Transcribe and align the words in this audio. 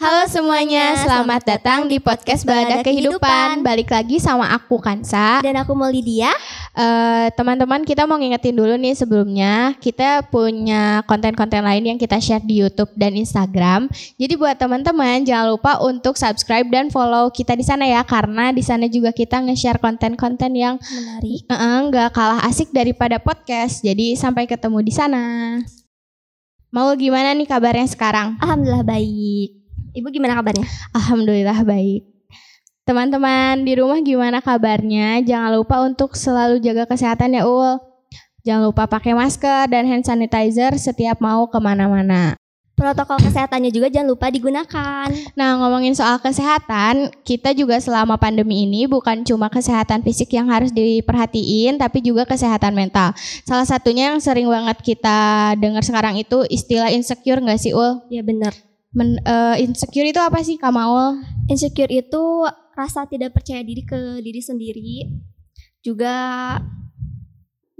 Halo 0.00 0.24
semuanya, 0.32 0.96
selamat 0.96 1.44
datang 1.44 1.84
di 1.84 2.00
podcast 2.00 2.48
Balada 2.48 2.80
Kehidupan. 2.80 3.60
Balik 3.60 3.92
lagi 3.92 4.16
sama 4.16 4.48
aku 4.48 4.80
Kansa. 4.80 5.44
Dan 5.44 5.60
aku 5.60 5.76
mau 5.76 5.92
Lydia. 5.92 6.32
Eh, 6.72 7.28
teman-teman 7.36 7.84
kita 7.84 8.08
mau 8.08 8.16
ngingetin 8.16 8.56
dulu 8.56 8.80
nih 8.80 8.96
sebelumnya 8.96 9.76
kita 9.76 10.24
punya 10.32 11.04
konten-konten 11.04 11.60
lain 11.60 11.84
yang 11.84 11.98
kita 12.00 12.16
share 12.16 12.40
di 12.40 12.64
YouTube 12.64 12.88
dan 12.96 13.12
Instagram. 13.12 13.92
Jadi 14.16 14.40
buat 14.40 14.56
teman-teman 14.56 15.20
jangan 15.20 15.52
lupa 15.52 15.76
untuk 15.84 16.16
subscribe 16.16 16.64
dan 16.72 16.88
follow 16.88 17.28
kita 17.28 17.52
di 17.52 17.64
sana 17.68 17.84
ya 17.84 18.00
karena 18.00 18.56
di 18.56 18.64
sana 18.64 18.88
juga 18.88 19.12
kita 19.12 19.36
nge-share 19.44 19.84
konten-konten 19.84 20.56
yang 20.56 20.80
Menarik. 20.80 21.44
eh, 21.44 21.78
nggak 21.92 22.08
kalah 22.16 22.40
asik 22.48 22.72
daripada 22.72 23.20
podcast. 23.20 23.84
Jadi 23.84 24.16
sampai 24.16 24.48
ketemu 24.48 24.80
di 24.80 24.92
sana. 24.96 25.24
Mau 26.72 26.88
gimana 26.96 27.36
nih 27.36 27.44
kabarnya 27.44 27.84
sekarang? 27.84 28.40
Alhamdulillah 28.40 28.88
baik. 28.88 29.59
Ibu 29.90 30.06
gimana 30.14 30.38
kabarnya? 30.38 30.66
Alhamdulillah 30.94 31.66
baik. 31.66 32.06
Teman-teman 32.86 33.66
di 33.66 33.74
rumah 33.74 33.98
gimana 33.98 34.38
kabarnya? 34.38 35.18
Jangan 35.26 35.50
lupa 35.58 35.82
untuk 35.82 36.14
selalu 36.14 36.62
jaga 36.62 36.86
kesehatan 36.86 37.34
ya 37.34 37.42
Ul. 37.42 37.78
Jangan 38.46 38.70
lupa 38.70 38.86
pakai 38.86 39.12
masker 39.18 39.66
dan 39.68 39.84
hand 39.90 40.06
sanitizer 40.06 40.78
setiap 40.78 41.18
mau 41.18 41.50
ke 41.50 41.58
mana-mana. 41.58 42.38
Protokol 42.78 43.20
kesehatannya 43.20 43.68
juga 43.68 43.92
jangan 43.92 44.16
lupa 44.16 44.32
digunakan. 44.32 45.10
Nah 45.36 45.50
ngomongin 45.60 45.92
soal 45.92 46.16
kesehatan, 46.16 47.12
kita 47.26 47.52
juga 47.52 47.76
selama 47.76 48.16
pandemi 48.16 48.64
ini 48.64 48.88
bukan 48.88 49.20
cuma 49.26 49.52
kesehatan 49.52 50.00
fisik 50.00 50.32
yang 50.32 50.48
harus 50.48 50.72
diperhatiin, 50.72 51.76
tapi 51.76 52.00
juga 52.00 52.24
kesehatan 52.24 52.72
mental. 52.72 53.12
Salah 53.44 53.68
satunya 53.68 54.08
yang 54.08 54.22
sering 54.24 54.48
banget 54.48 54.80
kita 54.80 55.52
dengar 55.60 55.84
sekarang 55.84 56.16
itu 56.16 56.46
istilah 56.48 56.88
insecure 56.88 57.44
nggak 57.44 57.60
sih 57.60 57.76
Ul? 57.76 58.00
Ya 58.08 58.24
benar. 58.24 58.69
Men, 58.90 59.22
eh, 59.22 59.62
insecure 59.62 60.10
itu 60.10 60.18
apa 60.18 60.42
sih 60.42 60.58
Kamaul? 60.58 61.22
Insecure 61.46 61.90
itu 61.90 62.22
rasa 62.74 63.06
tidak 63.06 63.38
percaya 63.38 63.62
diri 63.62 63.86
ke 63.86 64.18
diri 64.18 64.42
sendiri. 64.42 65.06
Juga 65.80 66.14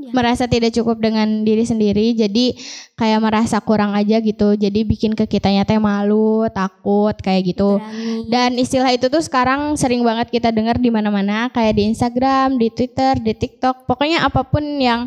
Ya. 0.01 0.17
merasa 0.17 0.49
tidak 0.49 0.73
cukup 0.73 0.97
dengan 0.97 1.45
diri 1.45 1.61
sendiri 1.61 2.17
jadi 2.17 2.57
kayak 2.97 3.21
merasa 3.21 3.61
kurang 3.61 3.93
aja 3.93 4.17
gitu 4.25 4.57
jadi 4.57 4.81
bikin 4.81 5.13
ke 5.13 5.29
kitanya 5.29 5.69
teh 5.69 5.77
malu 5.77 6.49
takut 6.57 7.13
kayak 7.21 7.53
gitu 7.53 7.77
berani. 7.77 8.25
dan 8.33 8.57
istilah 8.57 8.97
itu 8.97 9.13
tuh 9.13 9.21
sekarang 9.21 9.77
sering 9.77 10.01
banget 10.01 10.33
kita 10.33 10.49
dengar 10.57 10.81
di 10.81 10.89
mana-mana 10.89 11.53
kayak 11.53 11.77
di 11.77 11.93
Instagram 11.93 12.57
di 12.57 12.73
Twitter 12.73 13.13
di 13.21 13.37
TikTok 13.37 13.85
pokoknya 13.85 14.25
apa 14.25 14.41
pun 14.49 14.65
yang 14.81 15.05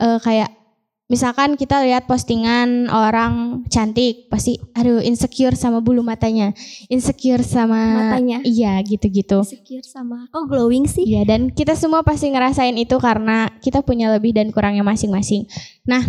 eh, 0.00 0.16
kayak 0.24 0.63
misalkan 1.06 1.60
kita 1.60 1.84
lihat 1.84 2.08
postingan 2.08 2.88
orang 2.88 3.66
cantik 3.68 4.32
pasti 4.32 4.56
aduh 4.72 5.04
insecure 5.04 5.52
sama 5.52 5.84
bulu 5.84 6.00
matanya 6.00 6.56
insecure 6.88 7.44
sama 7.44 8.08
Matanya. 8.08 8.40
iya 8.40 8.80
gitu-gitu 8.80 9.44
Insecure 9.44 9.84
sama 9.84 10.24
kok 10.32 10.48
glowing 10.48 10.88
sih? 10.88 11.04
Iya 11.04 11.28
dan 11.28 11.52
kita 11.52 11.76
semua 11.76 12.00
pasti 12.02 12.32
ngerasain 12.32 12.74
itu 12.80 12.96
karena 12.96 13.52
kita 13.60 13.84
punya 13.84 14.12
lebih 14.12 14.32
dan 14.32 14.50
kurangnya 14.54 14.86
masing-masing. 14.86 15.44
Nah, 15.84 16.02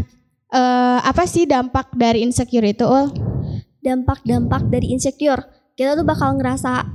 eh, 0.52 1.00
apa 1.02 1.24
sih 1.28 1.44
dampak 1.46 1.92
dari 1.96 2.24
insecure 2.24 2.66
itu? 2.66 2.86
Ul? 2.86 3.12
Dampak-dampak 3.84 4.72
dari 4.72 4.96
insecure. 4.96 5.46
Kita 5.76 5.94
tuh 5.94 6.08
bakal 6.08 6.40
ngerasa 6.40 6.86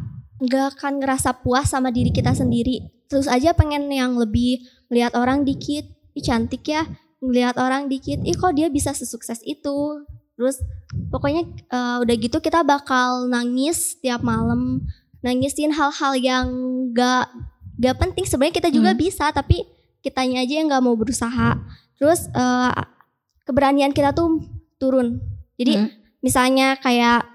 nggak 0.40 0.64
akan 0.76 0.92
ngerasa 1.04 1.44
puas 1.44 1.68
sama 1.68 1.92
diri 1.92 2.10
kita 2.10 2.32
sendiri. 2.32 2.88
Terus 3.10 3.28
aja 3.28 3.52
pengen 3.52 3.90
yang 3.90 4.16
lebih 4.16 4.64
lihat 4.88 5.12
orang 5.18 5.44
dikit, 5.44 5.84
ih 6.16 6.24
cantik 6.24 6.64
ya. 6.64 6.86
Ngelihat 7.20 7.56
orang 7.56 7.86
dikit, 7.86 8.20
ih 8.20 8.32
kok 8.32 8.52
dia 8.52 8.66
bisa 8.66 8.90
sesukses 8.90 9.40
itu. 9.42 10.04
Terus 10.34 10.56
pokoknya 11.08 11.44
eh, 11.46 11.96
udah 12.00 12.14
gitu 12.16 12.40
kita 12.40 12.64
bakal 12.64 13.28
nangis 13.28 14.00
tiap 14.00 14.20
malam, 14.20 14.80
nangisin 15.20 15.68
hal-hal 15.70 16.16
yang 16.16 16.46
gak 16.90 17.28
gak 17.76 17.96
penting. 17.96 18.24
Sebenarnya 18.24 18.56
kita 18.56 18.68
juga 18.68 18.92
Hmm. 18.92 19.00
bisa, 19.00 19.28
tapi 19.30 19.64
kitanya 20.00 20.40
aja 20.40 20.54
yang 20.56 20.66
nggak 20.66 20.80
mau 20.80 20.96
berusaha. 20.96 21.60
Terus 21.94 22.24
eh, 22.26 22.72
keberanian 23.44 23.92
kita 23.92 24.10
tuh 24.10 24.40
turun. 24.76 25.20
Jadi 25.56 25.76
Hmm. 25.76 25.88
misalnya 26.18 26.76
kayak 26.76 27.28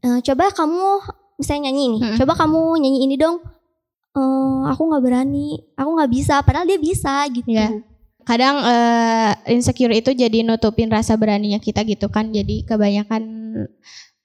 eh, 0.00 0.20
coba 0.22 0.48
kamu 0.50 0.88
misalnya 1.36 1.68
nyanyi 1.68 1.84
nih, 1.92 2.00
Hmm. 2.00 2.16
coba 2.16 2.32
kamu 2.34 2.60
nyanyi 2.80 3.00
ini 3.04 3.16
dong. 3.16 3.44
Eh, 4.16 4.60
aku 4.66 4.88
nggak 4.88 5.04
berani, 5.04 5.60
aku 5.76 5.90
nggak 5.92 6.08
bisa. 6.08 6.40
Padahal 6.40 6.64
dia 6.64 6.80
bisa 6.80 7.28
gitu. 7.28 7.52
Iya. 7.52 7.84
Kadang 8.26 8.58
eh, 8.60 9.32
insecure 9.54 9.94
itu 9.94 10.10
jadi 10.10 10.42
nutupin 10.42 10.90
rasa 10.90 11.14
beraninya 11.14 11.56
kita 11.56 11.86
gitu 11.86 12.10
kan. 12.10 12.28
Jadi 12.28 12.66
kebanyakan 12.66 13.22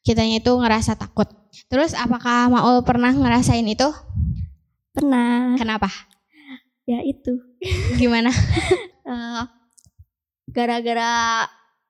kitanya 0.02 0.42
itu 0.42 0.52
ngerasa 0.52 0.98
takut. 0.98 1.30
Terus 1.70 1.94
apakah 1.94 2.50
Maul 2.50 2.82
pernah 2.82 3.14
ngerasain 3.14 3.64
itu? 3.64 3.86
Pernah. 4.92 5.54
Kenapa? 5.56 5.88
Ya 6.84 7.00
itu. 7.02 7.38
Gimana? 7.96 8.34
Eh, 9.02 9.44
gara-gara 10.48 11.44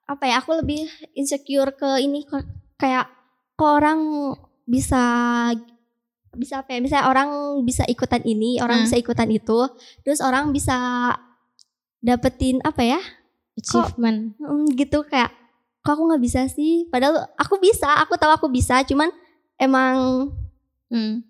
apa 0.08 0.24
ya? 0.26 0.40
Aku 0.40 0.56
lebih 0.56 0.88
insecure 1.12 1.76
ke 1.76 2.00
ini 2.00 2.24
ke- 2.24 2.48
kayak 2.76 3.12
kok 3.54 3.68
orang 3.68 4.00
bisa 4.64 5.04
bisa 6.32 6.64
apa 6.64 6.72
ya? 6.72 6.80
Misalnya 6.80 7.12
orang 7.12 7.30
bisa 7.62 7.84
ikutan 7.84 8.24
ini, 8.24 8.64
orang 8.64 8.82
Hmm. 8.82 8.86
bisa 8.88 8.96
ikutan 8.96 9.28
itu, 9.28 9.60
terus 10.02 10.24
orang 10.24 10.56
bisa 10.56 10.74
dapetin 12.02 12.60
apa 12.66 12.82
ya? 12.84 13.00
Achievement. 13.56 14.34
Hmm, 14.42 14.66
gitu 14.74 15.06
kayak 15.06 15.32
kok 15.82 15.98
aku 15.98 16.14
nggak 16.14 16.22
bisa 16.22 16.46
sih 16.46 16.86
padahal 16.94 17.26
aku 17.42 17.58
bisa 17.58 17.90
aku 18.06 18.14
tahu 18.14 18.30
aku 18.38 18.48
bisa 18.54 18.86
cuman 18.86 19.10
emang 19.58 20.30
Hmm. 20.92 21.24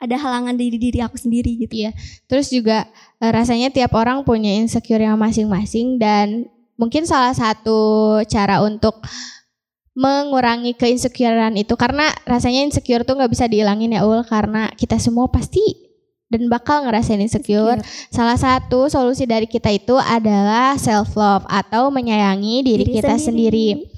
ada 0.00 0.16
halangan 0.16 0.56
dari 0.56 0.80
diri 0.80 1.04
aku 1.04 1.20
sendiri 1.20 1.54
gitu 1.60 1.84
Iya. 1.84 1.92
Terus 2.24 2.48
juga 2.48 2.88
eh, 3.20 3.28
rasanya 3.30 3.68
tiap 3.68 3.92
orang 3.92 4.24
punya 4.24 4.48
insecure 4.56 5.04
yang 5.04 5.20
masing-masing 5.20 6.00
dan 6.00 6.48
mungkin 6.80 7.04
salah 7.04 7.36
satu 7.36 8.16
cara 8.24 8.64
untuk 8.64 9.04
mengurangi 9.92 10.72
keinsecurean 10.72 11.60
itu 11.60 11.76
karena 11.76 12.08
rasanya 12.24 12.64
insecure 12.64 13.04
tuh 13.04 13.20
nggak 13.20 13.28
bisa 13.28 13.44
dihilangin 13.50 13.92
ya 13.92 14.06
Ul 14.08 14.24
karena 14.24 14.72
kita 14.72 14.96
semua 14.96 15.28
pasti 15.28 15.60
dan 16.30 16.46
bakal 16.46 16.86
ngerasain 16.86 17.18
insecure. 17.18 17.82
Salah 18.08 18.38
satu 18.38 18.86
solusi 18.86 19.26
dari 19.26 19.50
kita 19.50 19.68
itu 19.74 19.98
adalah 19.98 20.78
self 20.78 21.18
love 21.18 21.44
atau 21.50 21.90
menyayangi 21.90 22.62
diri, 22.62 22.84
kita 22.86 23.18
sendiri. 23.18 23.90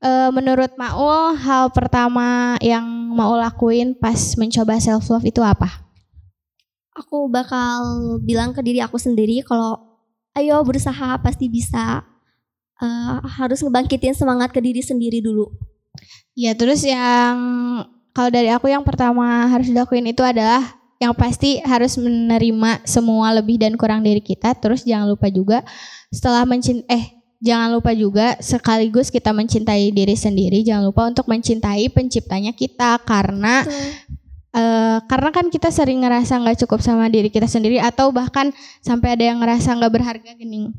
Eh, 0.00 0.30
menurut 0.32 0.72
Maul 0.80 1.36
hal 1.36 1.68
pertama 1.76 2.56
yang 2.64 2.82
Maul 3.12 3.36
lakuin 3.36 3.92
pas 3.92 4.16
mencoba 4.40 4.80
self 4.80 5.12
love 5.12 5.28
itu 5.28 5.44
apa? 5.44 5.86
aku 6.90 7.32
bakal 7.32 7.80
bilang 8.20 8.52
ke 8.52 8.60
diri 8.60 8.76
aku 8.84 9.00
sendiri 9.00 9.40
kalau 9.40 9.80
ayo 10.36 10.60
berusaha 10.60 11.16
pasti 11.24 11.48
bisa 11.48 12.04
Eh, 12.80 13.16
harus 13.36 13.60
ngebangkitin 13.60 14.16
semangat 14.16 14.56
ke 14.56 14.60
diri 14.64 14.80
sendiri 14.80 15.20
dulu 15.20 15.52
Ya 16.32 16.56
terus 16.56 16.80
yang 16.80 17.36
kalau 18.16 18.32
dari 18.32 18.48
aku 18.48 18.72
yang 18.72 18.80
pertama 18.80 19.44
harus 19.52 19.68
dilakuin 19.68 20.08
itu 20.08 20.24
adalah 20.24 20.79
yang 21.00 21.16
pasti 21.16 21.64
harus 21.64 21.96
menerima 21.96 22.84
semua 22.84 23.32
lebih 23.32 23.56
dan 23.56 23.74
kurang 23.80 24.04
dari 24.04 24.20
kita. 24.20 24.52
Terus 24.52 24.84
jangan 24.84 25.08
lupa 25.08 25.32
juga 25.32 25.64
setelah 26.12 26.44
mencint 26.44 26.84
eh 26.92 27.16
jangan 27.40 27.72
lupa 27.72 27.96
juga 27.96 28.36
sekaligus 28.36 29.08
kita 29.08 29.32
mencintai 29.32 29.96
diri 29.96 30.12
sendiri. 30.12 30.60
Jangan 30.60 30.92
lupa 30.92 31.08
untuk 31.08 31.24
mencintai 31.24 31.88
penciptanya 31.88 32.52
kita 32.52 33.00
karena 33.08 33.64
eh, 34.50 34.98
karena 35.06 35.30
kan 35.30 35.46
kita 35.48 35.70
sering 35.70 36.02
ngerasa 36.02 36.42
nggak 36.42 36.66
cukup 36.66 36.82
sama 36.82 37.06
diri 37.06 37.30
kita 37.30 37.46
sendiri 37.46 37.78
atau 37.78 38.10
bahkan 38.10 38.50
sampai 38.82 39.14
ada 39.14 39.24
yang 39.30 39.38
ngerasa 39.38 39.78
nggak 39.78 39.92
berharga 39.94 40.30
gini. 40.34 40.74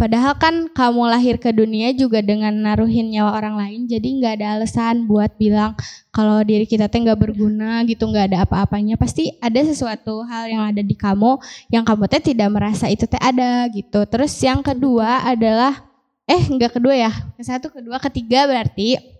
Padahal 0.00 0.32
kan 0.40 0.72
kamu 0.72 1.02
lahir 1.12 1.36
ke 1.36 1.52
dunia 1.52 1.92
juga 1.92 2.24
dengan 2.24 2.56
naruhin 2.56 3.12
nyawa 3.12 3.36
orang 3.36 3.54
lain, 3.60 3.80
jadi 3.84 4.08
nggak 4.08 4.32
ada 4.40 4.46
alasan 4.56 5.04
buat 5.04 5.36
bilang 5.36 5.76
kalau 6.08 6.40
diri 6.40 6.64
kita 6.64 6.88
teh 6.88 7.00
nggak 7.04 7.20
berguna 7.20 7.84
gitu, 7.84 8.08
nggak 8.08 8.32
ada 8.32 8.38
apa-apanya. 8.48 8.96
Pasti 8.96 9.36
ada 9.44 9.60
sesuatu 9.60 10.24
hal 10.24 10.48
yang 10.48 10.64
ada 10.64 10.80
di 10.80 10.96
kamu 10.96 11.36
yang 11.68 11.84
kamu 11.84 12.08
teh 12.08 12.32
tidak 12.32 12.48
merasa 12.48 12.88
itu 12.88 13.04
teh 13.04 13.20
ada 13.20 13.68
gitu. 13.68 14.00
Terus 14.08 14.32
yang 14.40 14.64
kedua 14.64 15.20
adalah 15.28 15.84
eh 16.24 16.42
nggak 16.48 16.80
kedua 16.80 16.94
ya, 16.96 17.12
satu 17.42 17.68
kedua 17.68 18.00
ketiga 18.00 18.48
berarti 18.48 19.19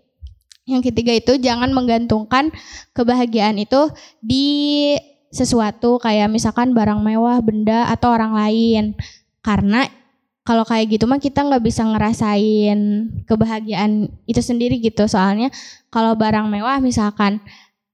yang 0.68 0.84
ketiga 0.84 1.16
itu 1.16 1.40
jangan 1.40 1.72
menggantungkan 1.72 2.52
kebahagiaan 2.92 3.58
itu 3.58 3.90
di 4.20 4.94
sesuatu 5.30 5.98
kayak 6.02 6.28
misalkan 6.30 6.74
barang 6.74 7.00
mewah, 7.00 7.38
benda 7.40 7.86
atau 7.88 8.12
orang 8.12 8.34
lain. 8.34 8.84
Karena 9.40 9.86
kalau 10.44 10.66
kayak 10.66 10.98
gitu 10.98 11.04
mah 11.06 11.22
kita 11.22 11.46
nggak 11.46 11.62
bisa 11.62 11.86
ngerasain 11.86 12.78
kebahagiaan 13.24 14.10
itu 14.26 14.40
sendiri 14.42 14.82
gitu. 14.82 15.06
Soalnya 15.06 15.48
kalau 15.88 16.18
barang 16.18 16.50
mewah 16.50 16.82
misalkan 16.82 17.40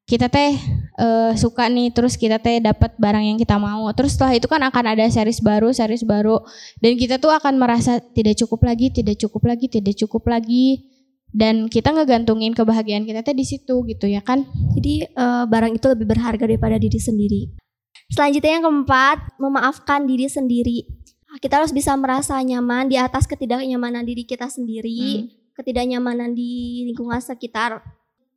kita 0.06 0.30
teh 0.30 0.54
eh, 1.02 1.32
suka 1.34 1.66
nih 1.66 1.90
terus 1.90 2.14
kita 2.14 2.38
teh 2.38 2.62
dapat 2.62 2.94
barang 2.94 3.26
yang 3.26 3.38
kita 3.42 3.58
mau 3.58 3.90
terus 3.90 4.14
setelah 4.14 4.38
itu 4.38 4.46
kan 4.46 4.62
akan 4.62 4.94
ada 4.94 5.02
series 5.10 5.42
baru 5.42 5.74
series 5.74 6.06
baru 6.06 6.46
dan 6.78 6.94
kita 6.94 7.18
tuh 7.18 7.34
akan 7.34 7.58
merasa 7.58 7.98
tidak 8.14 8.38
cukup 8.38 8.70
lagi 8.70 8.94
tidak 8.94 9.18
cukup 9.18 9.50
lagi 9.50 9.66
tidak 9.66 9.98
cukup 9.98 10.30
lagi 10.30 10.86
dan 11.36 11.68
kita 11.68 11.92
ngegantungin 11.92 12.56
kebahagiaan 12.56 13.04
kita 13.04 13.20
teh 13.20 13.36
di 13.36 13.44
situ 13.44 13.84
gitu 13.84 14.08
ya 14.08 14.24
kan 14.24 14.48
Jadi 14.72 15.04
eh, 15.04 15.44
barang 15.44 15.76
itu 15.76 15.86
lebih 15.92 16.08
berharga 16.08 16.48
daripada 16.48 16.80
diri 16.80 16.96
sendiri. 16.96 17.52
Selanjutnya 18.08 18.60
yang 18.60 18.64
keempat, 18.64 19.36
memaafkan 19.36 20.08
diri 20.08 20.30
sendiri. 20.30 20.88
Kita 21.36 21.60
harus 21.60 21.74
bisa 21.74 21.92
merasa 22.00 22.40
nyaman 22.40 22.88
di 22.88 22.96
atas 22.96 23.28
ketidaknyamanan 23.28 24.08
diri 24.08 24.24
kita 24.24 24.48
sendiri, 24.48 25.28
ketidaknyamanan 25.52 26.32
di 26.32 26.86
lingkungan 26.88 27.20
sekitar. 27.20 27.84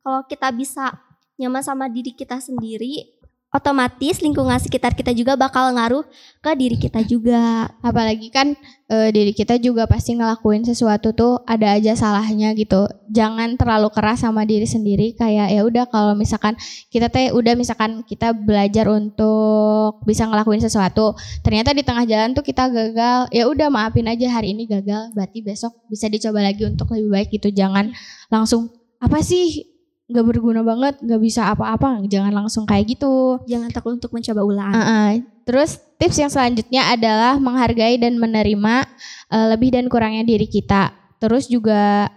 Kalau 0.04 0.20
kita 0.28 0.52
bisa 0.52 1.00
nyaman 1.40 1.64
sama 1.64 1.88
diri 1.88 2.12
kita 2.12 2.36
sendiri, 2.42 3.19
otomatis 3.50 4.22
lingkungan 4.22 4.62
sekitar 4.62 4.94
kita 4.94 5.10
juga 5.10 5.34
bakal 5.34 5.74
ngaruh 5.74 6.06
ke 6.38 6.50
diri 6.54 6.78
kita 6.78 7.02
juga. 7.02 7.66
apalagi 7.82 8.30
kan 8.30 8.54
eh, 8.86 9.10
diri 9.10 9.34
kita 9.34 9.58
juga 9.58 9.90
pasti 9.90 10.14
ngelakuin 10.14 10.62
sesuatu 10.62 11.10
tuh 11.10 11.42
ada 11.50 11.74
aja 11.74 11.98
salahnya 11.98 12.54
gitu. 12.54 12.86
Jangan 13.10 13.58
terlalu 13.58 13.90
keras 13.90 14.22
sama 14.22 14.46
diri 14.46 14.66
sendiri. 14.70 15.18
Kayak 15.18 15.50
ya 15.50 15.62
udah 15.66 15.84
kalau 15.90 16.14
misalkan 16.14 16.54
kita 16.94 17.10
teh 17.10 17.34
udah 17.34 17.58
misalkan 17.58 18.06
kita 18.06 18.30
belajar 18.30 18.86
untuk 18.86 19.98
bisa 20.06 20.30
ngelakuin 20.30 20.62
sesuatu 20.62 21.18
ternyata 21.42 21.74
di 21.74 21.82
tengah 21.82 22.06
jalan 22.06 22.30
tuh 22.32 22.46
kita 22.46 22.70
gagal. 22.70 23.26
Ya 23.34 23.50
udah 23.50 23.66
maafin 23.66 24.06
aja 24.06 24.30
hari 24.30 24.54
ini 24.54 24.70
gagal 24.70 25.10
berarti 25.10 25.42
besok 25.42 25.74
bisa 25.90 26.06
dicoba 26.06 26.38
lagi 26.46 26.62
untuk 26.70 26.86
lebih 26.94 27.10
baik 27.10 27.28
gitu. 27.34 27.50
Jangan 27.50 27.90
langsung 28.30 28.70
apa 29.02 29.24
sih 29.24 29.69
nggak 30.10 30.26
berguna 30.26 30.66
banget 30.66 30.98
nggak 30.98 31.22
bisa 31.22 31.54
apa-apa 31.54 32.02
jangan 32.10 32.34
langsung 32.34 32.66
kayak 32.66 32.98
gitu 32.98 33.20
Jangan 33.46 33.70
takut 33.70 33.96
untuk 33.96 34.10
mencoba 34.10 34.42
ulang. 34.42 34.72
Uh-uh. 34.74 35.10
Terus 35.46 35.78
tips 35.98 36.16
yang 36.18 36.30
selanjutnya 36.32 36.82
adalah 36.90 37.38
menghargai 37.38 37.98
dan 38.00 38.18
menerima 38.18 38.86
uh, 39.30 39.46
lebih 39.54 39.74
dan 39.74 39.86
kurangnya 39.86 40.26
diri 40.26 40.46
kita. 40.46 40.94
Terus 41.20 41.46
juga 41.46 42.08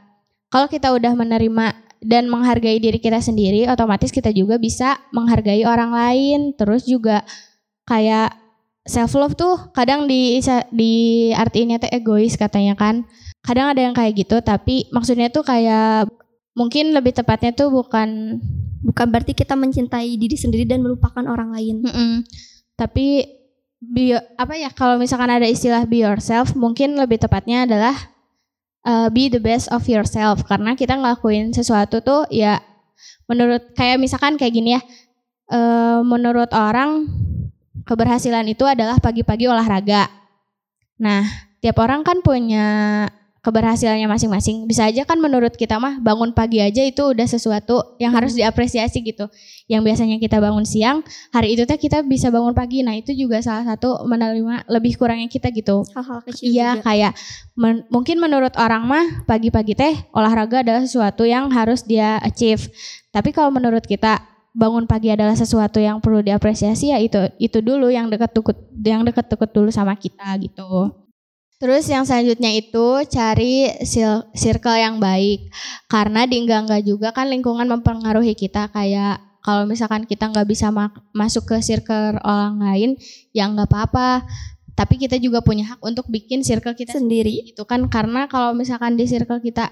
kalau 0.49 0.69
kita 0.69 0.93
udah 0.93 1.13
menerima 1.17 1.73
dan 2.03 2.27
menghargai 2.27 2.77
diri 2.77 2.99
kita 2.99 3.23
sendiri, 3.23 3.65
otomatis 3.65 4.11
kita 4.11 4.29
juga 4.35 4.59
bisa 4.59 4.99
menghargai 5.15 5.63
orang 5.65 5.91
lain. 5.91 6.39
Terus 6.53 6.85
juga 6.85 7.23
kayak 7.89 8.35
self 8.83 9.15
love 9.15 9.35
tuh 9.39 9.71
kadang 9.71 10.05
di 10.05 10.39
di 10.71 10.93
artinya 11.33 11.79
tuh 11.79 11.89
egois 11.91 12.35
katanya 12.37 12.75
kan. 12.77 13.07
Kadang 13.43 13.75
ada 13.75 13.81
yang 13.83 13.91
kayak 13.91 14.23
gitu, 14.23 14.39
tapi 14.39 14.87
maksudnya 14.95 15.27
tuh 15.27 15.43
kayak 15.43 16.07
mungkin 16.53 16.93
lebih 16.93 17.17
tepatnya 17.17 17.53
tuh 17.53 17.73
bukan 17.73 18.39
Bukan 18.83 19.07
berarti 19.07 19.31
kita 19.31 19.55
mencintai 19.55 20.19
diri 20.19 20.35
sendiri 20.35 20.67
dan 20.67 20.83
melupakan 20.83 21.23
orang 21.23 21.55
lain. 21.55 21.79
Mm-mm. 21.87 22.27
Tapi 22.75 23.23
be, 23.79 24.19
apa 24.35 24.59
ya 24.59 24.67
kalau 24.75 24.99
misalkan 24.99 25.31
ada 25.31 25.47
istilah 25.47 25.87
be 25.87 26.03
yourself 26.03 26.51
mungkin 26.51 26.99
lebih 26.99 27.23
tepatnya 27.23 27.63
adalah 27.63 27.95
uh, 28.83 29.07
be 29.07 29.31
the 29.31 29.39
best 29.39 29.71
of 29.71 29.87
yourself 29.87 30.43
karena 30.43 30.75
kita 30.75 30.99
ngelakuin 30.99 31.55
sesuatu 31.55 32.03
tuh 32.03 32.27
ya 32.27 32.59
menurut 33.31 33.71
kayak 33.71 34.03
misalkan 34.03 34.35
kayak 34.35 34.51
gini 34.51 34.75
ya 34.75 34.81
uh, 35.55 36.03
menurut 36.03 36.51
orang 36.51 37.07
keberhasilan 37.87 38.43
itu 38.51 38.67
adalah 38.67 38.99
pagi-pagi 38.99 39.47
olahraga. 39.47 40.11
Nah 40.99 41.23
tiap 41.63 41.79
orang 41.79 42.03
kan 42.03 42.19
punya 42.19 43.07
keberhasilannya 43.43 44.07
masing-masing. 44.07 44.63
Bisa 44.63 44.87
aja 44.87 45.03
kan 45.03 45.19
menurut 45.19 45.51
kita 45.59 45.75
mah 45.75 45.99
bangun 45.99 46.31
pagi 46.31 46.63
aja 46.63 46.79
itu 46.79 47.03
udah 47.11 47.27
sesuatu 47.27 47.99
yang 47.99 48.15
harus 48.15 48.39
diapresiasi 48.39 49.03
gitu. 49.03 49.27
Yang 49.67 49.81
biasanya 49.91 50.17
kita 50.23 50.39
bangun 50.39 50.63
siang, 50.63 51.03
hari 51.35 51.59
itu 51.59 51.67
teh 51.67 51.75
kita 51.75 52.07
bisa 52.07 52.31
bangun 52.31 52.55
pagi. 52.55 52.87
Nah, 52.87 52.95
itu 52.95 53.11
juga 53.11 53.43
salah 53.43 53.67
satu 53.67 54.07
menerima 54.07 54.63
lebih 54.71 54.95
kurangnya 54.95 55.27
kita 55.27 55.51
gitu. 55.51 55.83
Hal-hal 55.91 56.23
kecil 56.23 56.55
Iya, 56.55 56.79
kayak 56.79 57.19
men- 57.59 57.83
mungkin 57.91 58.23
menurut 58.23 58.55
orang 58.55 58.87
mah 58.87 59.05
pagi-pagi 59.27 59.75
teh 59.75 59.93
olahraga 60.15 60.63
adalah 60.63 60.79
sesuatu 60.87 61.27
yang 61.27 61.51
harus 61.51 61.83
dia 61.83 62.23
achieve. 62.23 62.71
Tapi 63.11 63.35
kalau 63.35 63.51
menurut 63.51 63.83
kita 63.83 64.23
bangun 64.55 64.87
pagi 64.87 65.11
adalah 65.11 65.35
sesuatu 65.35 65.81
yang 65.81 65.99
perlu 65.99 66.21
diapresiasi 66.21 66.93
ya 66.93 67.01
itu 67.01 67.17
itu 67.41 67.57
dulu 67.59 67.89
yang 67.89 68.05
dekat 68.07 68.37
tukut 68.37 68.53
yang 68.85 69.01
dekat 69.01 69.25
tukut 69.25 69.49
dulu 69.51 69.67
sama 69.73 69.97
kita 69.97 70.29
gitu. 70.39 71.02
Terus 71.63 71.87
yang 71.87 72.03
selanjutnya 72.03 72.51
itu 72.59 73.07
cari 73.07 73.71
circle 74.35 74.75
yang 74.75 74.99
baik. 74.99 75.47
Karena 75.87 76.27
di 76.27 76.43
enggak-enggak 76.43 76.83
juga 76.83 77.15
kan 77.15 77.31
lingkungan 77.31 77.63
mempengaruhi 77.71 78.35
kita. 78.35 78.67
Kayak 78.67 79.23
kalau 79.39 79.63
misalkan 79.63 80.03
kita 80.03 80.27
nggak 80.27 80.43
bisa 80.43 80.75
ma- 80.75 80.91
masuk 81.15 81.55
ke 81.55 81.63
circle 81.63 82.19
orang 82.19 82.59
lain 82.59 82.89
ya 83.31 83.47
nggak 83.47 83.71
apa-apa. 83.71 84.27
Tapi 84.75 85.07
kita 85.07 85.15
juga 85.23 85.39
punya 85.39 85.71
hak 85.71 85.79
untuk 85.79 86.03
bikin 86.11 86.43
circle 86.43 86.75
kita 86.75 86.99
Sendiri. 86.99 87.55
itu 87.55 87.63
kan. 87.63 87.87
Karena 87.87 88.27
kalau 88.27 88.51
misalkan 88.51 88.99
di 88.99 89.07
circle 89.07 89.39
kita 89.39 89.71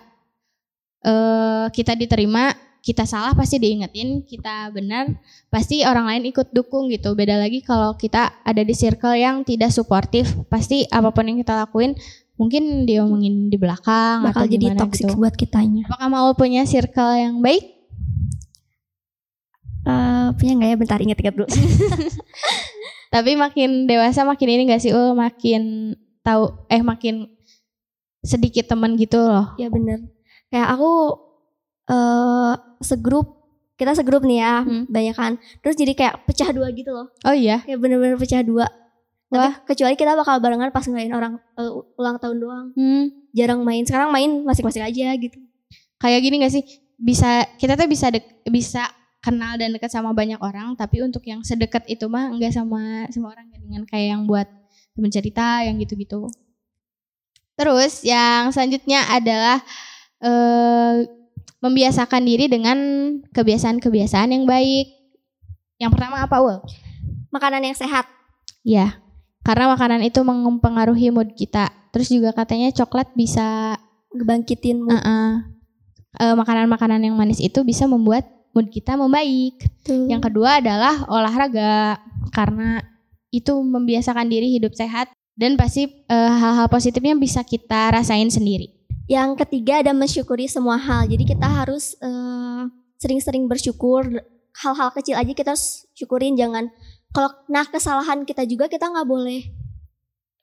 eh 1.04 1.66
kita 1.76 2.00
diterima 2.00 2.56
kita 2.82 3.06
salah 3.06 3.38
pasti 3.38 3.62
diingetin 3.62 4.26
kita 4.26 4.74
benar 4.74 5.14
pasti 5.54 5.86
orang 5.86 6.10
lain 6.10 6.34
ikut 6.34 6.50
dukung 6.50 6.90
gitu 6.90 7.14
beda 7.14 7.38
lagi 7.38 7.62
kalau 7.62 7.94
kita 7.94 8.42
ada 8.42 8.62
di 8.66 8.74
circle 8.74 9.14
yang 9.14 9.46
tidak 9.46 9.70
suportif 9.70 10.34
pasti 10.50 10.90
apa 10.90 11.14
pun 11.14 11.30
yang 11.30 11.38
kita 11.38 11.54
lakuin 11.54 11.94
mungkin 12.42 12.90
diomongin 12.90 13.54
di 13.54 13.58
belakang 13.62 14.26
bakal 14.26 14.44
atau 14.44 14.50
jadi 14.50 14.74
toxic 14.74 15.14
gitu. 15.14 15.22
buat 15.22 15.38
kitanya. 15.38 15.86
apakah 15.86 16.10
mau 16.10 16.30
punya 16.34 16.66
circle 16.66 17.14
yang 17.14 17.38
baik 17.38 17.82
Eh, 19.82 20.28
punya 20.38 20.52
nggak 20.58 20.70
ya? 20.70 20.78
Bentar 20.78 21.00
inget-inget 21.02 21.36
dulu. 21.36 21.50
tapi 23.14 23.36
makin 23.36 23.90
dewasa 23.92 24.24
makin 24.24 24.48
ini 24.56 24.72
gak 24.72 24.80
sih 24.80 24.96
ul 24.96 25.12
makin 25.12 25.92
tahu 26.24 26.48
eh 26.72 26.80
makin 26.80 27.28
sedikit 28.24 28.72
teman 28.72 28.96
gitu 28.96 29.20
loh 29.20 29.52
ya 29.58 29.68
bener. 29.68 30.06
Kayak 30.48 30.78
aku 30.78 30.92
eh 31.88 32.54
segrup 32.82 33.40
kita 33.76 33.98
segrup 33.98 34.22
nih 34.22 34.38
ya, 34.38 34.62
Hmm. 34.62 34.86
banyak 34.86 35.16
kan. 35.16 35.34
Terus 35.60 35.74
jadi 35.74 35.94
kayak 35.94 36.16
pecah 36.26 36.54
dua 36.54 36.70
gitu 36.70 36.92
loh. 36.92 37.10
oh 37.22 37.34
iya 37.34 37.66
Kayak 37.66 37.80
bener-bener 37.80 38.14
pecah 38.14 38.42
dua. 38.42 38.70
Tapi 39.28 39.42
Wah. 39.42 39.54
kecuali 39.64 39.96
kita 39.96 40.14
bakal 40.14 40.38
barengan 40.38 40.70
pas 40.70 40.86
ngelain 40.86 41.10
orang 41.10 41.34
eh, 41.56 41.72
ulang 41.96 42.18
tahun 42.18 42.38
doang. 42.38 42.66
hmm. 42.76 43.32
Jarang 43.32 43.64
main. 43.64 43.82
Sekarang 43.82 44.12
main 44.12 44.44
masing-masing 44.44 44.84
aja 44.84 45.16
gitu. 45.16 45.40
kayak 45.98 46.20
gini 46.20 46.42
gak 46.42 46.50
sih 46.52 46.66
bisa 46.98 47.30
kita 47.56 47.74
tuh 47.74 47.86
bisa 47.86 48.10
dek- 48.10 48.42
bisa 48.46 48.86
kenal 49.20 49.54
dan 49.56 49.70
dekat 49.70 49.86
sama 49.88 50.12
banyak 50.12 50.38
orang 50.38 50.74
tapi 50.74 50.98
untuk 51.00 51.22
yang 51.24 51.42
sedekat 51.42 51.86
itu 51.86 52.06
mah 52.06 52.30
enggak 52.30 52.50
sama 52.52 53.06
semua 53.08 53.32
orang 53.32 53.46
dengan 53.52 53.86
kayak 53.86 54.08
yang 54.12 54.26
buat 54.26 54.50
temen 54.92 55.10
cerita 55.10 55.62
yang 55.62 55.78
gitu-gitu 55.78 56.26
terus 57.54 58.02
yang 58.02 58.50
selanjutnya 58.50 59.06
adalah 59.08 59.62
eh, 60.20 61.06
membiasakan 61.62 62.26
diri 62.26 62.50
dengan 62.50 62.78
kebiasaan-kebiasaan 63.32 64.34
yang 64.34 64.44
baik 64.50 64.92
yang 65.82 65.90
pertama 65.94 66.26
apa 66.26 66.38
ul 66.42 66.58
Makanan 67.32 67.64
yang 67.64 67.78
sehat. 67.78 68.06
ya 68.66 69.00
karena 69.42 69.72
makanan 69.72 70.04
itu 70.04 70.22
mempengaruhi 70.22 71.10
mood 71.10 71.32
kita 71.34 71.72
terus 71.96 72.12
juga 72.12 72.36
katanya 72.36 72.70
coklat 72.76 73.10
bisa 73.16 73.80
Ngebangkitin 74.12 74.78
mood. 74.84 75.00
Uh-uh. 75.00 75.32
Eh, 76.20 76.36
makanan-makanan 76.36 77.00
yang 77.00 77.16
manis 77.16 77.40
itu 77.40 77.64
bisa 77.64 77.88
membuat 77.88 78.28
mood 78.52 78.68
kita 78.68 79.00
membaik. 79.00 79.64
tuh. 79.88 80.12
Yang 80.12 80.28
kedua 80.28 80.60
adalah 80.60 81.08
olahraga 81.08 81.96
karena 82.36 82.84
itu 83.32 83.56
membiasakan 83.64 84.28
diri 84.28 84.52
hidup 84.52 84.76
sehat 84.76 85.08
dan 85.40 85.56
pasti 85.56 85.88
eh, 85.88 86.32
hal-hal 86.36 86.68
positifnya 86.68 87.16
bisa 87.16 87.48
kita 87.48 87.96
rasain 87.96 88.28
sendiri. 88.28 88.81
Yang 89.12 89.44
ketiga 89.44 89.84
ada 89.84 89.92
mensyukuri 89.92 90.48
semua 90.48 90.80
hal. 90.80 91.04
Jadi 91.12 91.36
kita 91.36 91.44
harus 91.44 92.00
eh, 92.00 92.64
sering-sering 92.96 93.52
bersyukur. 93.52 94.08
Hal-hal 94.56 94.96
kecil 94.96 95.20
aja 95.20 95.32
kita 95.36 95.52
harus 95.52 95.84
syukurin. 95.92 96.40
Jangan 96.40 96.72
kalau 97.12 97.36
nah 97.52 97.68
kesalahan 97.68 98.24
kita 98.24 98.48
juga 98.48 98.72
kita 98.72 98.88
nggak 98.88 99.04
boleh 99.04 99.52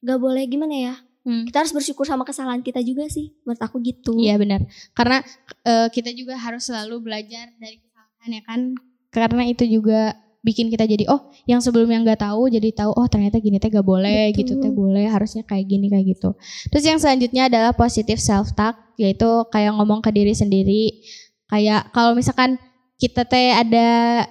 nggak 0.04 0.20
boleh 0.20 0.44
gimana 0.44 0.76
ya? 0.76 0.94
Hmm. 1.24 1.48
Kita 1.48 1.64
harus 1.64 1.72
bersyukur 1.72 2.04
sama 2.04 2.28
kesalahan 2.28 2.60
kita 2.60 2.84
juga 2.84 3.08
sih. 3.08 3.32
Menurut 3.48 3.60
aku 3.64 3.80
gitu. 3.80 4.12
Iya 4.20 4.36
benar. 4.36 4.68
Karena 4.92 5.24
eh, 5.64 5.88
kita 5.88 6.12
juga 6.12 6.36
harus 6.36 6.68
selalu 6.68 7.08
belajar 7.08 7.48
dari 7.56 7.80
kesalahan 7.80 8.30
ya 8.36 8.42
kan. 8.44 8.60
Karena 9.08 9.42
itu 9.48 9.64
juga 9.64 10.12
bikin 10.48 10.72
kita 10.72 10.88
jadi 10.88 11.04
oh 11.12 11.28
yang 11.44 11.60
sebelumnya 11.60 12.00
nggak 12.00 12.24
tahu 12.24 12.48
jadi 12.48 12.72
tahu 12.72 12.96
oh 12.96 13.04
ternyata 13.04 13.36
gini 13.36 13.60
teh 13.60 13.68
gak 13.68 13.84
boleh 13.84 14.32
Betul. 14.32 14.38
gitu 14.40 14.52
teh 14.64 14.72
boleh 14.72 15.04
harusnya 15.04 15.44
kayak 15.44 15.68
gini 15.68 15.92
kayak 15.92 16.16
gitu. 16.16 16.32
Terus 16.72 16.84
yang 16.88 16.96
selanjutnya 16.96 17.52
adalah 17.52 17.76
positive 17.76 18.16
self 18.16 18.56
talk 18.56 18.80
yaitu 18.96 19.28
kayak 19.52 19.76
ngomong 19.76 20.00
ke 20.00 20.08
diri 20.08 20.32
sendiri 20.32 21.04
kayak 21.52 21.92
kalau 21.92 22.16
misalkan 22.16 22.56
kita 22.96 23.28
teh 23.28 23.52
ada 23.52 24.24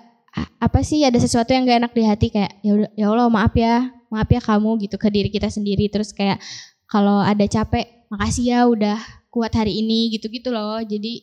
apa 0.57 0.79
sih 0.81 1.05
ada 1.05 1.17
sesuatu 1.21 1.53
yang 1.53 1.69
gak 1.69 1.85
enak 1.85 1.93
di 1.93 2.03
hati 2.03 2.27
kayak 2.33 2.57
ya 2.65 2.73
ya 2.97 3.05
Allah 3.13 3.29
maaf 3.29 3.53
ya 3.53 3.93
maaf 4.09 4.29
ya 4.29 4.41
kamu 4.41 4.81
gitu 4.85 4.97
ke 4.97 5.07
diri 5.13 5.29
kita 5.29 5.49
sendiri 5.49 5.89
terus 5.89 6.13
kayak 6.13 6.41
kalau 6.89 7.21
ada 7.21 7.45
capek 7.45 8.07
makasih 8.09 8.45
ya 8.49 8.59
udah 8.65 8.97
kuat 9.33 9.51
hari 9.53 9.81
ini 9.81 10.13
gitu-gitu 10.15 10.49
loh 10.49 10.79
jadi 10.81 11.21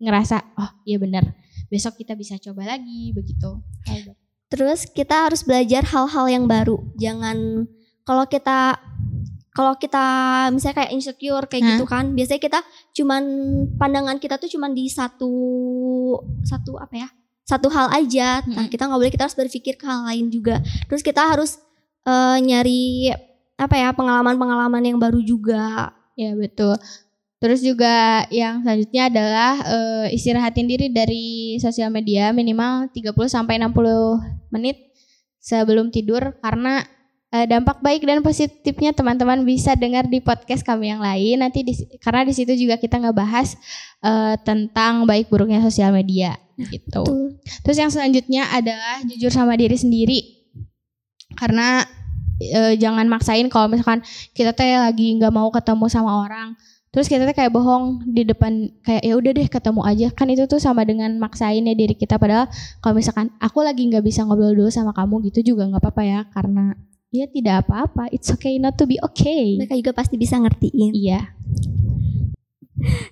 ngerasa 0.00 0.40
oh 0.56 0.70
iya 0.88 0.96
benar 0.96 1.24
besok 1.70 2.00
kita 2.00 2.18
bisa 2.18 2.34
coba 2.40 2.66
lagi 2.66 3.14
begitu 3.14 3.60
gitu. 3.86 4.12
Terus 4.50 4.90
kita 4.90 5.30
harus 5.30 5.46
belajar 5.46 5.86
hal-hal 5.86 6.26
yang 6.26 6.44
baru. 6.50 6.82
Jangan 6.98 7.64
kalau 8.02 8.26
kita 8.26 8.76
kalau 9.50 9.74
kita 9.78 10.06
misalnya 10.54 10.82
kayak 10.82 10.92
insecure 10.94 11.46
kayak 11.46 11.62
Hah? 11.62 11.70
gitu 11.74 11.84
kan 11.86 12.14
biasanya 12.14 12.40
kita 12.40 12.60
cuman 12.94 13.22
pandangan 13.76 14.16
kita 14.22 14.38
tuh 14.38 14.46
cuman 14.46 14.70
di 14.70 14.86
satu 14.86 15.32
satu 16.46 16.78
apa 16.78 16.94
ya 16.94 17.08
satu 17.44 17.66
hal 17.66 17.90
aja 17.90 18.46
nah 18.46 18.64
Mm-mm. 18.64 18.70
kita 18.70 18.86
nggak 18.86 19.00
boleh 19.02 19.10
kita 19.10 19.26
harus 19.26 19.34
berpikir 19.34 19.74
ke 19.74 19.84
hal 19.90 20.06
lain 20.06 20.30
juga 20.30 20.62
terus 20.86 21.02
kita 21.02 21.34
harus 21.34 21.58
eh, 22.06 22.38
nyari 22.40 23.10
apa 23.58 23.74
ya 23.74 23.90
pengalaman-pengalaman 23.90 24.86
yang 24.86 24.98
baru 25.02 25.18
juga 25.18 25.90
Ya 26.20 26.36
betul. 26.36 26.76
Terus 27.40 27.64
juga 27.64 28.28
yang 28.28 28.60
selanjutnya 28.60 29.08
adalah 29.08 29.52
eh, 29.64 30.06
istirahatin 30.12 30.68
diri 30.68 30.92
dari 30.92 31.56
sosial 31.56 31.88
media 31.88 32.36
minimal 32.36 32.92
30 32.92 33.16
sampai 33.32 33.56
60 33.56 34.52
menit 34.52 34.92
sebelum 35.40 35.88
tidur 35.88 36.36
karena 36.44 36.84
eh, 37.32 37.48
dampak 37.48 37.80
baik 37.80 38.04
dan 38.04 38.20
positifnya 38.20 38.92
teman-teman 38.92 39.40
bisa 39.48 39.72
dengar 39.72 40.04
di 40.04 40.20
podcast 40.20 40.60
kami 40.60 40.92
yang 40.92 41.00
lain 41.00 41.40
nanti 41.40 41.64
di, 41.64 41.72
karena 42.04 42.28
di 42.28 42.36
situ 42.36 42.52
juga 42.60 42.76
kita 42.76 43.00
ngebahas 43.00 43.56
eh, 44.04 44.36
tentang 44.44 45.08
baik 45.08 45.32
buruknya 45.32 45.64
sosial 45.64 45.96
media 45.96 46.36
gitu. 46.68 47.04
Terus 47.64 47.76
yang 47.80 47.88
selanjutnya 47.88 48.52
adalah 48.52 49.00
jujur 49.08 49.32
sama 49.32 49.56
diri 49.56 49.80
sendiri. 49.80 50.20
Karena 51.38 51.80
e, 52.36 52.76
jangan 52.76 53.06
maksain 53.08 53.48
kalau 53.48 53.70
misalkan 53.70 54.04
kita 54.36 54.52
teh 54.52 54.76
lagi 54.76 55.16
nggak 55.16 55.32
mau 55.32 55.48
ketemu 55.48 55.86
sama 55.88 56.26
orang. 56.26 56.52
Terus 56.90 57.06
kita 57.06 57.22
teh 57.22 57.36
kayak 57.38 57.54
bohong 57.54 58.02
di 58.02 58.26
depan 58.26 58.66
kayak 58.82 59.02
ya 59.06 59.14
udah 59.14 59.30
deh 59.30 59.46
ketemu 59.46 59.80
aja. 59.86 60.08
Kan 60.10 60.26
itu 60.34 60.50
tuh 60.50 60.58
sama 60.58 60.82
dengan 60.82 61.14
maksain 61.22 61.62
ya 61.62 61.74
diri 61.78 61.94
kita 61.94 62.18
padahal 62.18 62.50
kalau 62.82 62.98
misalkan 62.98 63.30
aku 63.38 63.62
lagi 63.62 63.86
nggak 63.86 64.02
bisa 64.02 64.26
ngobrol 64.26 64.50
dulu 64.50 64.70
sama 64.74 64.90
kamu 64.90 65.30
gitu 65.30 65.54
juga 65.54 65.70
nggak 65.70 65.86
apa-apa 65.86 66.02
ya 66.02 66.20
karena 66.34 66.74
ya 67.14 67.26
tidak 67.30 67.66
apa-apa 67.66 68.10
it's 68.10 68.26
okay 68.34 68.58
not 68.58 68.74
to 68.74 68.90
be 68.90 68.98
okay. 69.06 69.54
Mereka 69.54 69.78
juga 69.78 69.94
pasti 69.94 70.18
bisa 70.18 70.34
ngertiin. 70.42 70.90
Iya. 70.98 71.30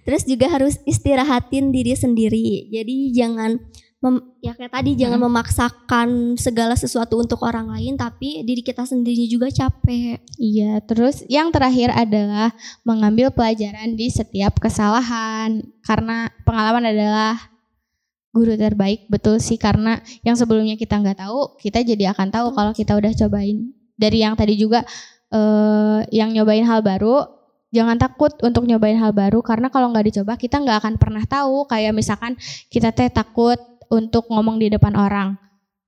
Terus 0.02 0.26
juga 0.26 0.50
harus 0.50 0.82
istirahatin 0.82 1.70
diri 1.70 1.94
sendiri. 1.94 2.66
Jadi 2.74 3.14
jangan 3.14 3.62
mem- 3.98 4.22
ya 4.38 4.54
kayak 4.54 4.70
tadi 4.70 4.94
jangan 4.94 5.18
memaksakan 5.26 6.38
segala 6.38 6.78
sesuatu 6.78 7.18
untuk 7.18 7.42
orang 7.42 7.66
lain 7.66 7.98
tapi 7.98 8.46
diri 8.46 8.62
kita 8.62 8.86
sendiri 8.86 9.26
juga 9.26 9.50
capek. 9.50 10.22
Iya, 10.38 10.78
terus 10.86 11.26
yang 11.26 11.50
terakhir 11.50 11.90
adalah 11.90 12.54
mengambil 12.86 13.34
pelajaran 13.34 13.98
di 13.98 14.06
setiap 14.06 14.62
kesalahan 14.62 15.66
karena 15.82 16.30
pengalaman 16.46 16.86
adalah 16.86 17.34
guru 18.30 18.54
terbaik 18.54 19.10
betul 19.10 19.42
sih 19.42 19.58
karena 19.58 19.98
yang 20.22 20.38
sebelumnya 20.38 20.78
kita 20.78 21.00
nggak 21.00 21.18
tahu 21.26 21.58
kita 21.58 21.82
jadi 21.82 22.14
akan 22.14 22.28
tahu 22.30 22.46
kalau 22.54 22.70
kita 22.70 22.94
udah 22.94 23.10
cobain. 23.26 23.74
Dari 23.98 24.22
yang 24.22 24.38
tadi 24.38 24.54
juga 24.54 24.86
eh, 25.34 26.00
yang 26.14 26.30
nyobain 26.30 26.62
hal 26.62 26.86
baru 26.86 27.26
jangan 27.74 27.98
takut 28.00 28.32
untuk 28.40 28.64
nyobain 28.64 28.96
hal 28.96 29.12
baru 29.12 29.44
karena 29.44 29.68
kalau 29.68 29.92
nggak 29.92 30.06
dicoba 30.08 30.38
kita 30.38 30.62
nggak 30.62 30.86
akan 30.86 30.94
pernah 31.02 31.24
tahu. 31.26 31.66
Kayak 31.66 31.98
misalkan 31.98 32.38
kita 32.70 32.94
teh 32.94 33.10
takut 33.10 33.58
untuk 33.90 34.28
ngomong 34.28 34.60
di 34.60 34.68
depan 34.68 34.94
orang. 34.94 35.36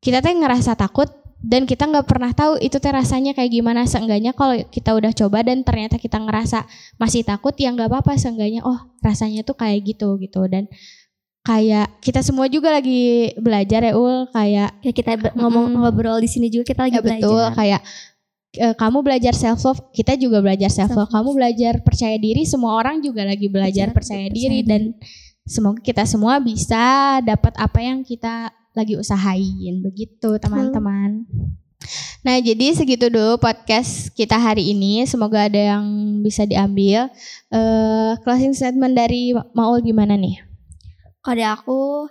Kita 0.00 0.20
teh 0.20 0.32
ngerasa 0.32 0.74
takut 0.76 1.08
dan 1.40 1.64
kita 1.64 1.88
nggak 1.88 2.04
pernah 2.08 2.32
tahu 2.36 2.60
itu 2.60 2.76
teh 2.80 2.92
rasanya 2.92 3.32
kayak 3.36 3.52
gimana. 3.52 3.84
Seenggaknya 3.88 4.32
kalau 4.36 4.56
kita 4.68 4.92
udah 4.96 5.12
coba 5.12 5.40
dan 5.44 5.64
ternyata 5.64 5.96
kita 5.96 6.20
ngerasa 6.20 6.64
masih 6.96 7.24
takut 7.24 7.52
ya 7.56 7.72
nggak 7.72 7.88
apa-apa. 7.88 8.16
Seenggaknya 8.16 8.64
oh 8.64 8.76
rasanya 9.00 9.44
tuh 9.44 9.56
kayak 9.56 9.84
gitu 9.96 10.16
gitu. 10.20 10.44
Dan 10.48 10.68
kayak 11.40 12.00
kita 12.04 12.20
semua 12.20 12.48
juga 12.52 12.72
lagi 12.72 13.32
belajar 13.40 13.80
ya 13.88 13.92
ul. 13.96 14.28
Kayak 14.32 14.76
Kayak 14.84 14.96
kita 14.96 15.12
ngomong 15.36 15.72
Mm-mm. 15.72 15.80
ngobrol 15.84 16.20
di 16.20 16.28
sini 16.28 16.48
juga 16.52 16.64
kita 16.72 16.88
lagi 16.88 17.00
ya 17.00 17.04
betul. 17.04 17.28
belajar. 17.32 17.56
kayak 17.56 17.80
eh, 18.56 18.74
kamu 18.76 18.98
belajar 19.06 19.34
self 19.36 19.60
love 19.64 19.80
kita 19.92 20.16
juga 20.18 20.42
belajar 20.42 20.68
self 20.72 20.92
love 20.92 21.10
kamu 21.12 21.30
belajar 21.36 21.72
percaya 21.86 22.16
diri 22.18 22.42
semua 22.44 22.76
orang 22.76 22.98
juga 23.00 23.22
lagi 23.24 23.46
belajar 23.46 23.92
Belajar 23.92 23.94
percaya 23.94 24.26
percaya 24.26 24.34
diri 24.34 24.60
diri. 24.60 24.68
dan 24.68 24.82
semoga 25.50 25.82
kita 25.82 26.06
semua 26.06 26.38
bisa 26.38 27.18
dapat 27.26 27.50
apa 27.58 27.82
yang 27.82 28.06
kita 28.06 28.54
lagi 28.70 28.94
usahain. 28.94 29.82
Begitu 29.82 30.38
teman-teman. 30.38 31.26
Nah 32.22 32.36
jadi 32.38 32.76
segitu 32.76 33.10
dulu 33.10 33.42
podcast 33.42 34.14
kita 34.14 34.38
hari 34.38 34.70
ini. 34.70 35.02
Semoga 35.10 35.50
ada 35.50 35.74
yang 35.74 35.84
bisa 36.22 36.46
diambil. 36.46 37.10
Eh 37.50 38.12
closing 38.22 38.54
statement 38.54 38.94
dari 38.94 39.34
Maul 39.50 39.82
gimana 39.82 40.14
nih? 40.14 40.38
Kode 41.18 41.42
aku 41.42 42.06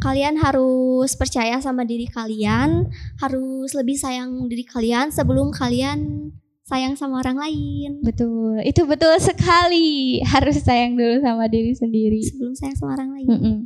kalian 0.00 0.40
harus 0.40 1.12
percaya 1.14 1.60
sama 1.60 1.84
diri 1.84 2.08
kalian, 2.08 2.88
harus 3.20 3.70
lebih 3.76 3.94
sayang 3.94 4.48
diri 4.48 4.64
kalian 4.64 5.12
sebelum 5.12 5.52
kalian 5.54 6.32
sayang 6.70 6.94
sama 6.94 7.18
orang 7.18 7.36
lain. 7.42 7.98
betul 8.06 8.62
itu 8.62 8.86
betul 8.86 9.10
sekali 9.18 9.88
harus 10.32 10.62
sayang 10.62 10.94
dulu 10.94 11.18
sama 11.18 11.50
diri 11.50 11.74
sendiri 11.74 12.22
Sebelum 12.22 12.54
sayang 12.54 12.76
sama 12.78 12.94
orang 12.94 13.10
lain. 13.18 13.26
Mm-mm. 13.26 13.56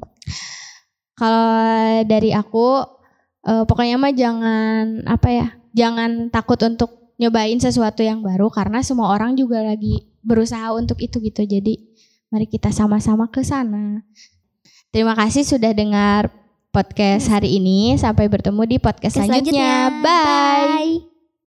Kalau 1.15 2.03
dari 2.09 2.35
aku, 2.35 2.83
eh, 3.47 3.65
pokoknya 3.69 4.01
mah 4.01 4.11
jangan 4.11 5.05
apa 5.07 5.29
ya, 5.31 5.47
jangan 5.77 6.33
takut 6.33 6.59
untuk 6.65 7.15
nyobain 7.21 7.61
sesuatu 7.63 8.03
yang 8.03 8.19
baru 8.25 8.51
karena 8.51 8.83
semua 8.83 9.15
orang 9.15 9.39
juga 9.39 9.63
lagi 9.63 10.11
berusaha 10.25 10.75
untuk 10.75 10.99
itu 10.99 11.23
gitu. 11.23 11.47
Jadi 11.47 11.79
mari 12.33 12.51
kita 12.51 12.75
sama-sama 12.75 13.31
ke 13.31 13.47
sana. 13.47 14.03
Terima 14.91 15.15
kasih 15.15 15.47
sudah 15.47 15.71
dengar 15.71 16.35
podcast 16.75 17.31
hari 17.31 17.63
ini. 17.63 17.95
Sampai 17.95 18.27
bertemu 18.27 18.63
di 18.67 18.77
podcast 18.83 19.23
Oke, 19.23 19.27
selanjutnya. 19.31 20.03
Bye. 20.03 20.27
Bye. 20.99 21.14